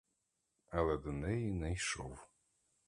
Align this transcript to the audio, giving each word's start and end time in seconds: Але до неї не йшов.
Але 0.69 0.97
до 0.97 1.11
неї 1.11 1.51
не 1.51 1.73
йшов. 1.73 2.27